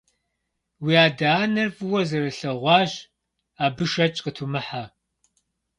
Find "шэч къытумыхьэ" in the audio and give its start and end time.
3.91-4.83